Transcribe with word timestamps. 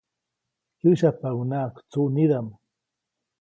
Kyäsyapaʼuŋnaʼak 0.79 1.75
tsuʼnidaʼm. 1.89 2.47